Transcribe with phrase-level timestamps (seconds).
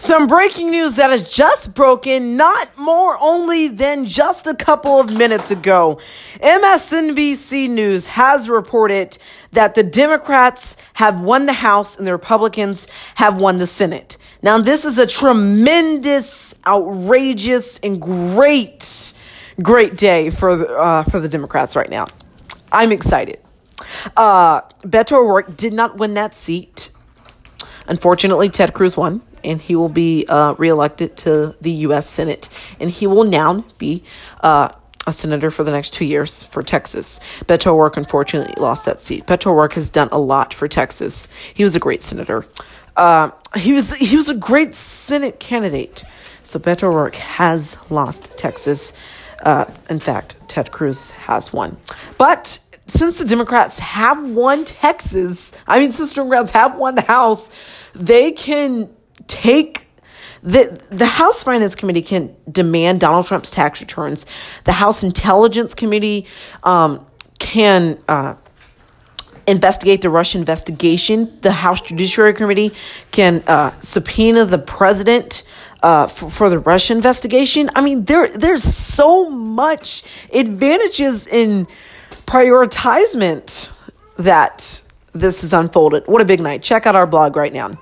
[0.00, 5.14] Some breaking news that has just broken not more only than just a couple of
[5.14, 6.00] minutes ago.
[6.42, 9.18] MSNBC News has reported
[9.52, 14.16] that the Democrats have won the House and the Republicans have won the Senate.
[14.40, 19.12] Now, this is a tremendous, outrageous, and great,
[19.60, 22.06] great day for, uh, for the Democrats right now.
[22.72, 23.38] I'm excited.
[24.16, 26.88] Uh, Beto O'Rourke did not win that seat.
[27.86, 32.08] Unfortunately, Ted Cruz won and he will be uh, reelected to the U.S.
[32.08, 34.02] Senate, and he will now be
[34.40, 34.70] uh,
[35.06, 37.20] a senator for the next two years for Texas.
[37.46, 39.26] Beto O'Rourke unfortunately lost that seat.
[39.26, 41.28] Beto O'Rourke has done a lot for Texas.
[41.54, 42.46] He was a great senator.
[42.96, 46.04] Uh, he was he was a great Senate candidate.
[46.42, 48.92] So Beto O'Rourke has lost Texas.
[49.42, 51.78] Uh, in fact, Ted Cruz has won.
[52.18, 57.50] But since the Democrats have won Texas, I mean, since Democrats have won the House,
[57.94, 58.90] they can
[59.30, 59.86] take
[60.42, 64.26] the the House Finance Committee can demand Donald Trump's tax returns.
[64.64, 66.26] The House Intelligence Committee
[66.62, 67.06] um,
[67.38, 68.34] can uh,
[69.46, 71.30] investigate the Russia investigation.
[71.42, 72.72] The House Judiciary Committee
[73.10, 75.44] can uh, subpoena the president.
[75.82, 81.66] Uh, for, for the Russia investigation, I mean, there there's so much advantages in
[82.26, 83.72] prioritizement
[84.18, 84.82] that
[85.14, 86.06] this is unfolded.
[86.06, 86.62] What a big night!
[86.62, 87.78] Check out our blog right now.